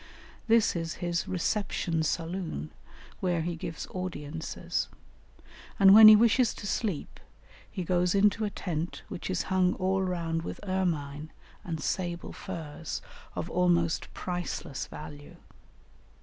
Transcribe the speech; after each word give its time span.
This 0.47 0.75
is 0.75 0.95
his 0.95 1.27
reception 1.27 2.01
saloon 2.01 2.71
where 3.19 3.41
he 3.43 3.55
gives 3.55 3.85
audiences; 3.91 4.87
and 5.79 5.93
when 5.93 6.07
he 6.07 6.15
wishes 6.15 6.55
to 6.55 6.65
sleep 6.65 7.19
he 7.69 7.83
goes 7.83 8.15
into 8.15 8.43
a 8.43 8.49
tent 8.49 9.03
which 9.09 9.29
is 9.29 9.43
hung 9.53 9.75
all 9.75 10.01
round 10.01 10.41
with 10.41 10.59
ermine 10.67 11.31
and 11.63 11.79
sable 11.79 12.33
furs 12.33 13.03
of 13.35 13.47
almost 13.47 14.11
priceless 14.15 14.87
value. 14.87 15.35